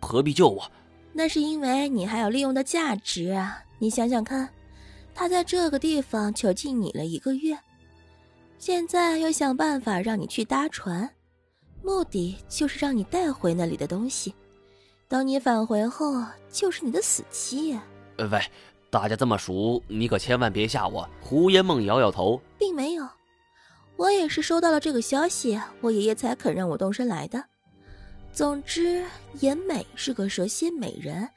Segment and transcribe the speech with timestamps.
[0.00, 0.70] 何必救我？
[1.12, 3.62] 那是因为你还有利用的价值啊！
[3.78, 4.48] 你想想看，
[5.14, 7.58] 他在这个地方囚禁你了一个月，
[8.58, 11.10] 现在又想办法让你去搭船，
[11.82, 14.34] 目的就是让你带回那里的东西。
[15.08, 17.76] 等你返回后，就是你的死期。
[18.18, 18.40] 呃，喂，
[18.88, 21.08] 大家这么熟，你可千万别吓我。
[21.20, 23.08] 胡烟梦摇摇头，并没有，
[23.96, 27.44] 我也是收到了这个消息，我爷爷才肯让我动身来的。
[28.32, 29.04] 总之，
[29.40, 31.28] 颜美是个蛇蝎美人，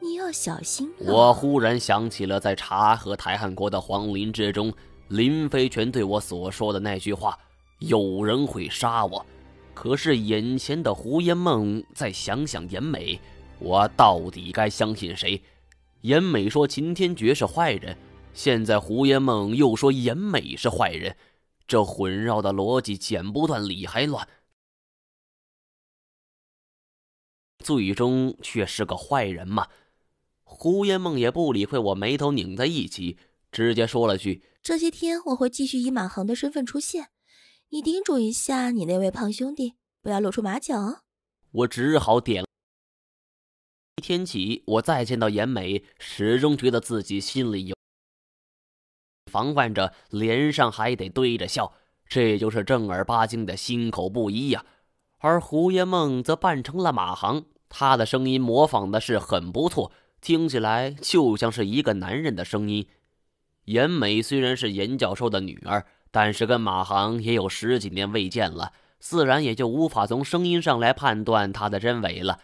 [0.00, 0.90] 你要小心。
[0.98, 4.72] 我忽然想起了在察合台汗国的皇陵之中，
[5.08, 7.38] 林飞泉对我所说的那句话
[7.80, 9.24] ：“有人会杀我。”
[9.74, 13.20] 可是眼前的胡烟梦，再想想颜美，
[13.60, 15.40] 我到底该相信谁？
[16.00, 17.96] 颜美说秦天觉是坏人，
[18.32, 21.14] 现在胡烟梦又说颜美是坏人，
[21.68, 24.26] 这混绕的逻辑剪不断理还乱，
[27.68, 29.68] 最终却是个坏人嘛？
[30.42, 33.18] 胡烟梦也不理会我，眉头拧在一起，
[33.52, 37.10] 直接说了句：“这些天我会继续以马航的身份出现。”
[37.68, 41.02] 你叮嘱一下你那位胖兄弟，不要露出马脚。
[41.50, 42.46] 我只好点。
[43.96, 47.76] 一天起，我再见到严美，始终觉得自己心里有
[49.30, 51.74] 防范着，脸上还得堆着笑，
[52.06, 54.64] 这就是正儿八经的心口不一呀。
[55.18, 62.86] 而胡烟梦则扮成了马航，他的声音模仿的是很不错，听起来就像是一个男人的声音。
[63.64, 65.86] 严美虽然是严教授的女儿。
[66.10, 72.40] 但是跟马航也有十几年未见了，自然也就无法从声音上来判断他的真伪了。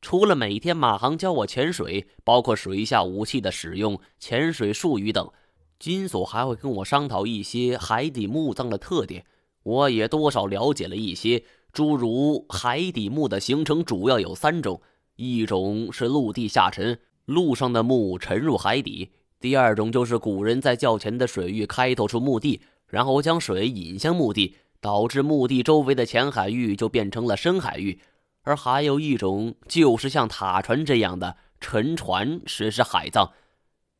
[0.00, 5.30] 除了每天马航教我潜水，包括水下武器的使用、潜水术语等，
[5.78, 9.26] 金锁还会跟我商讨一些海底墓葬的特点。
[9.62, 11.44] 我也多少了解了一些，
[11.76, 14.80] 诸如海底墓的形成主要有三种：
[15.16, 22.62] 一种是陆地下沉，陆上的墓沉入海底；第二种就是古人在较浅的水域开拓出墓地。
[22.86, 28.00] 然后将水引向墓地，导致墓地周围的浅海域就变成了深海域。
[28.40, 33.32] 而还有一种，就是像塔船这样的沉船实施海葬。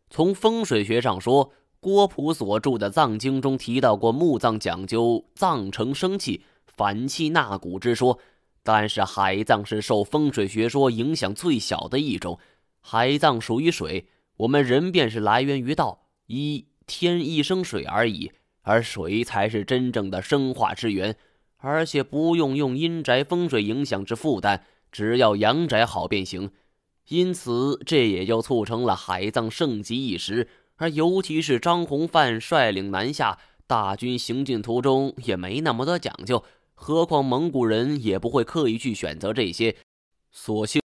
[0.08, 8.18] 从风水学上说，郭璞所著的《藏经》中提到过墓葬讲究葬成生气、反气纳骨之说，
[8.62, 12.38] 但是海葬是受风水学说影响最小的一种。
[12.80, 14.06] 海葬属于水，
[14.36, 18.32] 我们人便是来源于道，一天一生水而已。
[18.62, 21.16] 而水才是真正的生化之源，
[21.58, 26.50] 而且不用用阴宅风水影响之负担，只要阳宅好便行。
[27.06, 30.48] 因此，这也就促成了海葬盛极一时。
[30.78, 36.44] 而尤其是张弘范率领南下，大军行进途中也没那么多讲究，
[36.74, 39.76] 何况蒙古人也不会刻意去选择这些，
[40.30, 40.80] 索性。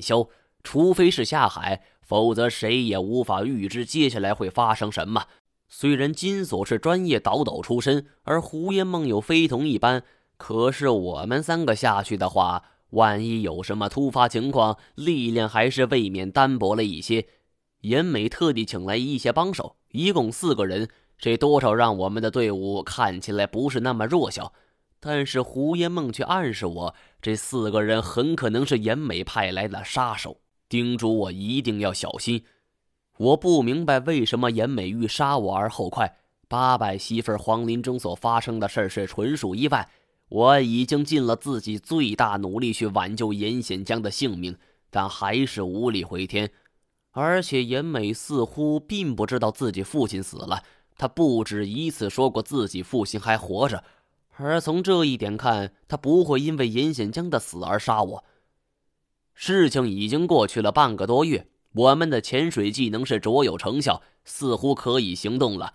[0.00, 0.28] 消，
[0.64, 5.28] 除非是下海，否则谁也无法预知接下来会发生什么。
[5.74, 10.02] 虽然金锁是专业倒斗出身，而胡烟梦有非同一般，
[10.36, 17.26] 可是我们三个下去的话，万一有什么突发情况，力量还是未免单薄了一些。
[17.80, 24.52] 严美特地请来一些帮手，一共四个人，这多少让我们的队伍看起来不是那么弱小。
[25.00, 32.44] 但是胡烟梦却暗示我，这四个人很可能是严美派来的杀手，叮嘱我一定要小心。
[33.22, 36.16] 我不明白为什么严美欲杀我而后快。
[36.48, 39.88] 八百媳妇黄林中所发生的事是纯属意外，
[40.28, 44.56] 我已经尽了自己最大努力去挽救严显江的性命，
[44.90, 46.50] 但还是无力回天。
[47.12, 50.60] 而且严美似乎并不知道自己父亲死了，
[50.98, 53.84] 他不止一次说过自己父亲还活着。
[54.36, 58.24] 而从这一点看，他不会因为严显江的死而杀我。
[59.32, 65.74] 事情已经过去了半个多月，我们的潜水技能是卓有成效，似乎可以行动了。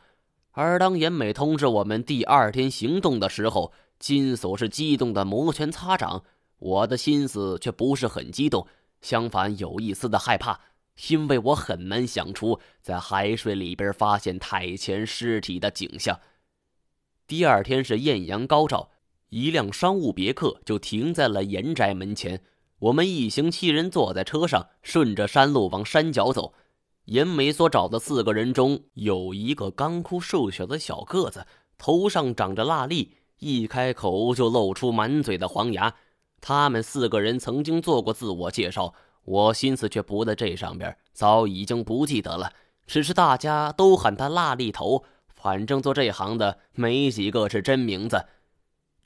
[0.51, 6.23] 而当严美通知我们第二天行动的时候，金锁是激动的摩拳擦掌，
[6.59, 8.67] 我的心思却不是很激动，
[9.01, 10.59] 相反有一丝的害怕，
[11.09, 16.19] 因为我很难想出在海水里边发现太前尸体的景象。
[17.25, 18.91] 第二天是艳阳高照，
[19.29, 22.41] 一辆商务别克就停在了严宅门前。
[22.79, 26.53] 我们一行七人坐在车上，顺着山路往山脚走。
[27.05, 31.47] 严美所找的四个人中有一个干枯瘦小的小个子，
[31.77, 35.95] 头上长着蜡粒，一开口就露出满嘴的黄牙。
[36.39, 38.93] 他们四个人曾经做过自我介绍，
[39.23, 42.51] 我心思却不在这上边，早已经不记得了。
[42.85, 45.03] 只是大家都喊他蜡力头，
[45.33, 48.23] 反正做这行的没几个是真名字。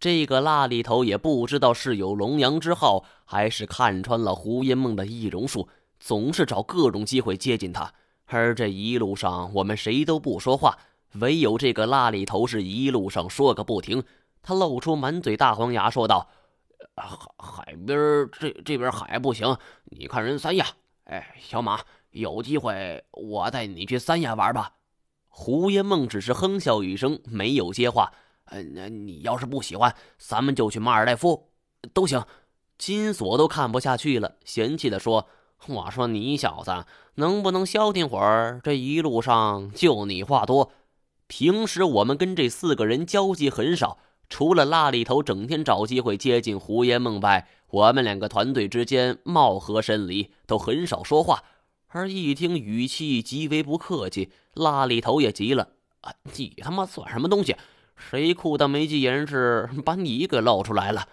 [0.02, 5.70] 这个蜡力头也不知道是有龙阳之好，还是看穿了胡因梦的易容术，
[6.00, 7.94] 总是找各种机会接近他。
[8.26, 10.76] 而这一路上，我们谁都不说话，
[11.20, 14.04] 唯有这个蜡力头是一路上说个不停。
[14.42, 16.28] 他露出满嘴大黄牙，说道。
[16.96, 20.66] 海海边这这边海不行，你看人三亚。
[21.04, 24.74] 哎，小马，有机会我带你去三亚玩吧。
[25.28, 28.12] 胡烟梦只是哼笑一声，没有接话。
[28.52, 31.50] 嗯，那你要是不喜欢，咱们就去马尔代夫，
[31.94, 32.24] 都行。
[32.78, 35.28] 金锁都看不下去了，嫌弃的说
[35.68, 38.60] ：“我说你小子能不能消停会儿？
[38.64, 40.72] 这一路上就你话多。
[41.28, 51.44] 平时我们跟这四个人交集很少。”除了蜡里头整天找机会接近胡烟梦外，我们两个团队之间貌合神离，都很少说话。
[51.90, 55.68] 而一听语气极为不客气，蜡里头也急了
[56.00, 57.58] ：“啊，你他妈算什么东西？
[57.96, 61.08] 谁裤裆没系严实，把你给露出来了？”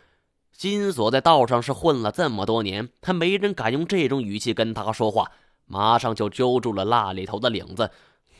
[0.52, 5.30] 金锁在道上是混了这么多年，他没人敢用这种语气跟他说话，
[5.66, 7.90] 马上就揪住了辣里头的领子：“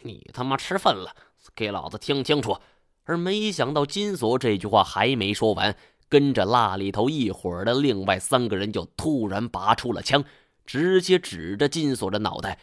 [0.03, 1.15] 你他妈吃饭了？
[1.55, 2.59] 给老子听清楚！”
[3.05, 5.77] 而没想到，金锁这句话还没说完，
[6.09, 10.25] 跟着辣里头一伙的另外三个人就突然拔出了枪，
[10.67, 12.59] 直接指着金锁的脑袋。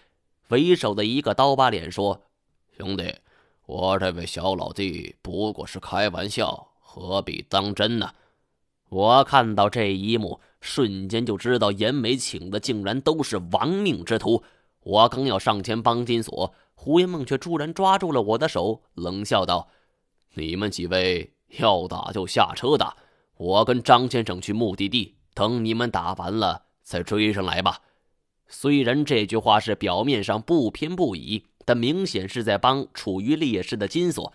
[0.49, 2.21] 为首的一个刀疤脸说
[2.77, 3.15] ：“兄弟，
[3.65, 8.11] 我这位小老弟不过是开玩笑，何必当真呢？”
[8.89, 14.43] 我看到这一幕，瞬间就知道严美请的竟然都是亡命之徒。
[14.81, 19.67] 我刚要上前帮金锁，胡云梦却突然抓住了我的手，冷笑道。
[20.35, 22.95] 你们几位要打就下车打，
[23.37, 27.81] 我跟张先生去目的地，等你们打完了再追上来吧。
[28.47, 34.31] 虽然这句话是表面上不偏不倚，但明显是在帮处于劣势的金锁。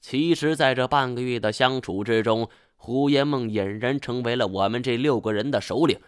[0.00, 5.98] 其实，在这半个月的相处之中，胡延梦俨然成为了我们这六个人的首领。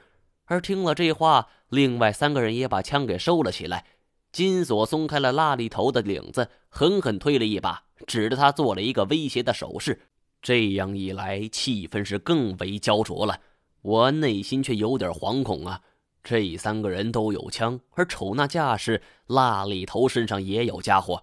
[0.44, 3.86] 而听了这话，另外三个人也把枪给收了起来。
[4.30, 7.84] 金锁松开了拉里头的领子，狠狠推了一把。
[8.06, 9.98] 指着他做了一个威胁的手势，
[10.42, 13.40] 这样一来，气氛是更为焦灼了。
[13.80, 15.80] 我内心却有点惶恐啊！
[16.28, 21.22] 这三个人都有枪，而瞅那架势，蜡里头身上也有家伙，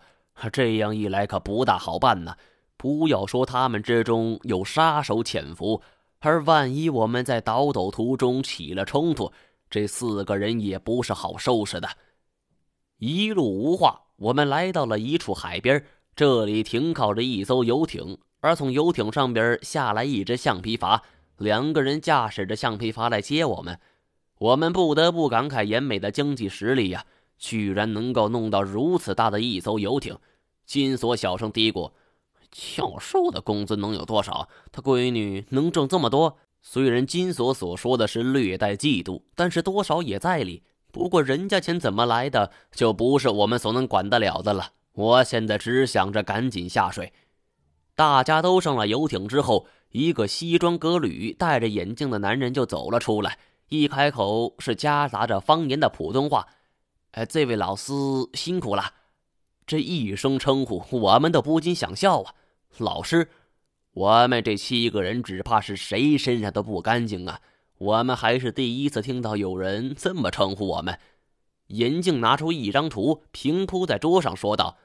[0.53, 2.37] 这样一来可不大好办呢。
[2.77, 5.81] 不要说他们之中有杀手潜伏，
[6.19, 9.29] 而万一我们在倒斗途中起了冲突，
[9.69, 11.89] 这四个人也不是好收拾的。
[12.99, 15.83] 一路无话，我们来到了一处海边。
[16.15, 21.01] 这里停靠着一艘游艇，而从游艇上边下来一只橡皮筏，
[21.39, 23.77] 两个人驾驶着橡皮筏来接我们。
[24.43, 27.05] 我们不得不感慨严美的经济实力呀，
[27.37, 30.17] 居然能够弄到如此大的一艘游艇。
[30.65, 31.93] 金锁小声嘀咕
[32.51, 34.49] ：“教授的工资能有多少？
[34.69, 40.61] 他闺女能挣这么多？”虽然金锁所说的是略带嫉妒，但是多少也在理。
[40.91, 44.71] 不过人家钱怎么来的，就不是我们所能管得了的了。
[44.91, 47.13] 我现在只想着赶紧下水。
[47.95, 53.37] 大家都上了游艇之后，一个西装革履、戴着眼镜的男人就走了出来。
[53.69, 56.47] 一开口是夹杂着方言的普通话
[57.11, 57.93] ：“哎，这位老师
[58.33, 58.83] 辛苦了。”
[59.65, 62.35] 这一声称呼，我们都不禁想笑啊！
[62.77, 63.29] 老师，
[63.93, 67.39] 我们这七个人只怕是谁身上都不干净啊！
[67.77, 70.99] 我们还是第一次听到有人这么称呼我们。
[71.67, 74.77] 银镜拿出一张图，平铺在桌上，说道。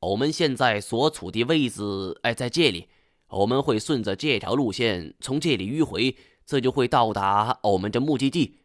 [0.00, 2.88] 我们现在所处的位置，哎，在这里。
[3.28, 8.58] 我们会顺着这条路线从这里迂回，这就会到达我们的目的地。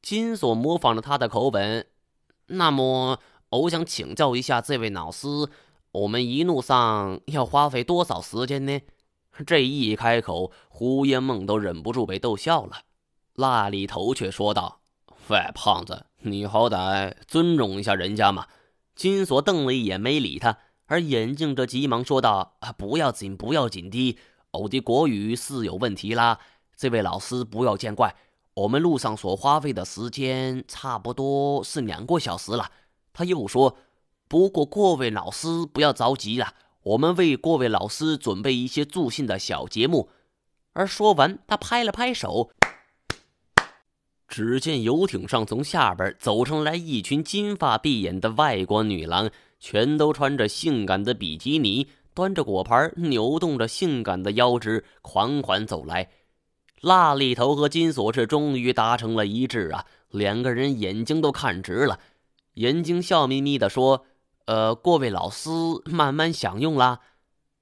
[0.00, 1.86] 金锁模仿着他的口吻。
[2.46, 3.18] 那么，
[3.50, 5.28] 我想请教一下这位老师，
[5.92, 8.80] 我们一路上要花费多少时间呢？
[9.46, 12.78] 这一开口，胡烟梦都忍不住被逗笑了。
[13.34, 14.80] 那里头却说道
[15.28, 18.46] ：“喂，胖子，你好歹尊重一下人家嘛。”
[18.96, 20.58] 金锁瞪了一眼，没理他。
[20.86, 24.18] 而眼镜这急忙说道：“啊，不要紧，不要紧的，
[24.52, 26.40] 我的国语是有问题啦。
[26.78, 28.14] 这位老师不要见怪，
[28.54, 32.70] 我们路上所花费的时间差不多是两个小时了。”
[33.12, 33.76] 他又说
[34.28, 36.54] ：“不过各位老师不要着急了，
[36.84, 40.08] 我们为各位老师准备一些助兴的小节目。”
[40.72, 42.50] 而说完，他拍了拍手。
[44.28, 56.10] 只见游艇上从下边走上来一群金发碧眼的外国女郎，全都穿着性感的比基尼，端着果盘，扭动着性感的腰肢，缓缓走来。
[56.80, 59.84] 蜡里头和金锁是终于达成了一致啊！
[60.10, 61.98] 两个人眼睛都看直了。
[62.54, 64.04] 眼睛笑眯眯的说
[64.46, 65.50] ：“呃，各位老师
[65.84, 67.00] 慢慢享用啦。”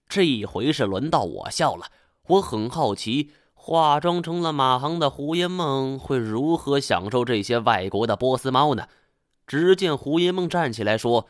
[0.08, 1.86] 这一回是轮到我笑了。
[2.28, 8.88] 我很好奇，化妆成了马航的胡因梦会如何享受这些外国的波斯猫呢？
[9.46, 11.26] 只见胡因梦站起来说：“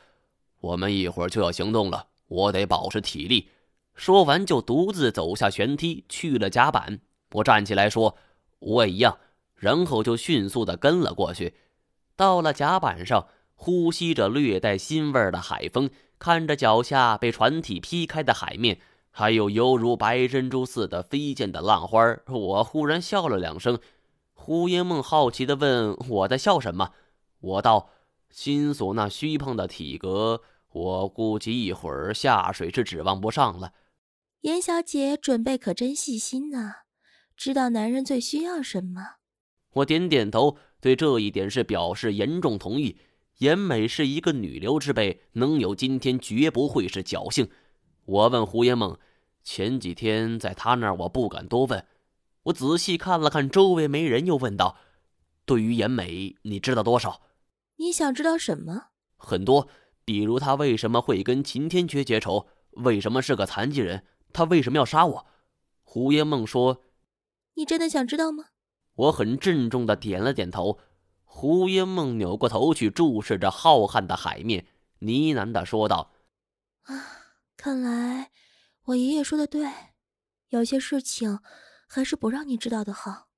[0.60, 3.50] 我们一会儿就要行动了，我得保持体力。”
[3.94, 7.00] 说完就独自走下舷梯去了甲板。
[7.36, 8.16] 我站起来说
[8.60, 9.18] ：“我也一样。”
[9.56, 11.54] 然后就迅速的跟了过去。
[12.14, 15.88] 到了甲板上，呼吸着略带腥味的海风，
[16.18, 18.78] 看着脚下被船体劈开的海面，
[19.10, 23.78] 还有犹如白珍珠似的飞溅的浪花，我忽然笑了两声。
[24.34, 26.92] 胡因梦好奇的问我在笑什么，
[27.40, 27.88] 我道
[28.30, 33.72] ：“心锁那虚胖的体格，我估计一会儿下水是指望不上了。”
[34.42, 36.74] 严小姐准备可真细心呢，
[37.36, 39.16] 知道男人最需要什么。
[39.74, 42.98] 我点点头，对这一点是表示严重同意。
[43.38, 47.50] 严美是一个女流之辈，能有今天绝不会是侥幸。
[48.06, 48.98] 我问胡延梦，
[49.44, 51.86] 前几天在他那儿，我不敢多问。
[52.44, 54.78] 我仔细看了看周围没人，又问道
[55.44, 57.20] ：“对于严美，你知道多少？”
[57.76, 58.84] 你想知道什么？
[59.18, 59.68] 很多，
[60.06, 64.06] 比如他为什么会跟秦天缺结仇，为什么是个残疾人。
[64.32, 65.26] 他为什么要杀我？
[65.82, 66.82] 胡烟梦说
[67.56, 68.46] ：“你真的想知道吗？”
[68.94, 70.78] 我很郑重的点了点头。
[71.24, 74.66] 胡烟梦扭过头去注视着浩瀚的海面，
[75.00, 76.12] 呢喃的说道
[76.84, 76.94] ：“啊，
[77.58, 78.30] 看来
[78.84, 79.70] 我爷爷说的对，
[80.48, 81.40] 有些事情
[81.86, 83.28] 还是不让你知道的好。”